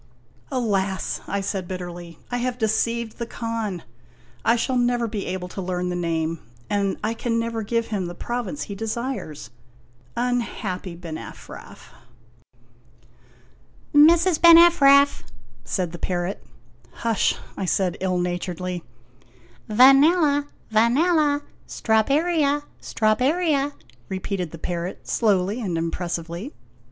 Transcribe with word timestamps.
"Alas!" 0.51 1.21
I 1.27 1.41
said 1.41 1.67
bitterly," 1.67 2.17
I 2.31 2.37
have 2.37 2.57
deceived 2.57 3.19
the 3.19 3.27
Khan! 3.27 3.83
I 4.43 4.55
shall 4.55 4.75
never 4.75 5.05
be 5.07 5.27
able 5.27 5.47
to 5.49 5.61
learn 5.61 5.89
the 5.89 5.95
name 5.95 6.39
and 6.71 6.97
I 7.03 7.13
can 7.13 7.37
never 7.37 7.61
give 7.61 7.89
him 7.89 8.07
the 8.07 8.15
province 8.15 8.63
he 8.63 8.73
desires. 8.73 9.51
Unhappy 10.15 10.95
ben 10.95 11.17
Ephraf!'" 11.19 11.89
Mrs. 13.95 14.41
ben 14.41 14.57
Ephraf!" 14.57 15.21
said 15.63 15.91
the 15.91 15.99
parrot." 15.99 16.43
Hush!' 17.03 17.35
I 17.55 17.65
said 17.65 17.97
ill 17.99 18.17
naturedly. 18.17 18.83
124 19.67 20.09
OIAGINOTIONS" 20.09 20.45
Vanella, 20.73 20.73
Vanella; 20.73 21.41
Strawberria, 21.67 22.63
Strawberria!' 22.81 23.73
repeated 24.09 24.49
the 24.49 24.57
parrot 24.57 25.07
slowly 25.07 25.61
and 25.61 25.77
impressively. 25.77 26.55